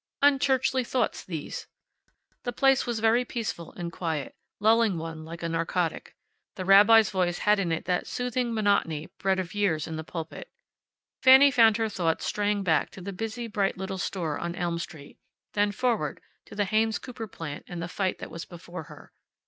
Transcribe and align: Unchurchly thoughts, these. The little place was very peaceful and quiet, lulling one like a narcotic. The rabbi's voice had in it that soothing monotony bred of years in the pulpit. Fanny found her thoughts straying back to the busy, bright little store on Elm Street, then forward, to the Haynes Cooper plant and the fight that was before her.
Unchurchly 0.23 0.83
thoughts, 0.83 1.23
these. 1.23 1.67
The 2.41 2.47
little 2.49 2.57
place 2.57 2.85
was 2.87 2.99
very 3.01 3.23
peaceful 3.23 3.71
and 3.73 3.91
quiet, 3.91 4.35
lulling 4.59 4.97
one 4.97 5.23
like 5.23 5.43
a 5.43 5.47
narcotic. 5.49 6.15
The 6.55 6.65
rabbi's 6.65 7.11
voice 7.11 7.37
had 7.37 7.59
in 7.59 7.71
it 7.71 7.85
that 7.85 8.07
soothing 8.07 8.51
monotony 8.51 9.11
bred 9.19 9.37
of 9.37 9.53
years 9.53 9.85
in 9.85 9.97
the 9.97 10.03
pulpit. 10.03 10.49
Fanny 11.21 11.51
found 11.51 11.77
her 11.77 11.87
thoughts 11.87 12.25
straying 12.25 12.63
back 12.63 12.89
to 12.93 13.01
the 13.01 13.13
busy, 13.13 13.45
bright 13.45 13.77
little 13.77 13.99
store 13.99 14.39
on 14.39 14.55
Elm 14.55 14.79
Street, 14.79 15.19
then 15.53 15.71
forward, 15.71 16.19
to 16.45 16.55
the 16.55 16.65
Haynes 16.65 16.97
Cooper 16.97 17.27
plant 17.27 17.63
and 17.67 17.79
the 17.79 17.87
fight 17.87 18.17
that 18.17 18.31
was 18.31 18.43
before 18.43 18.85
her. 18.85 19.13